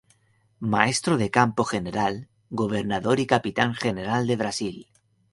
Maestro 0.73 1.13
de 1.21 1.29
campo 1.37 1.63
General, 1.63 2.13
Gobernador 2.49 3.19
y 3.19 3.27
capitán-general 3.27 4.25
de 4.25 4.35
Brasil. 4.35 4.87